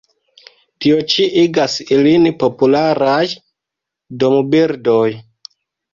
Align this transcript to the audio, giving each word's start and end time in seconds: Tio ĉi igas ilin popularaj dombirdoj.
Tio 0.85 0.95
ĉi 1.13 1.27
igas 1.41 1.75
ilin 1.97 2.25
popularaj 2.45 3.21
dombirdoj. 4.25 5.07